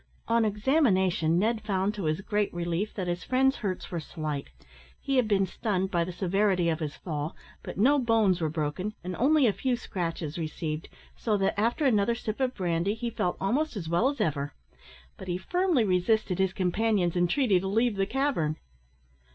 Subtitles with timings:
[0.27, 4.49] On examination, Ned found, to his great relief; that his friend's hurts were slight.
[4.99, 8.95] He had been stunned by the severity of his fall, but no bones were broken,
[9.03, 13.37] and only a few scratches received, so that, after another sip of brandy, he felt
[13.39, 14.55] almost as well as ever.
[15.17, 18.57] But he firmly resisted his companion's entreaty to leave the cavern.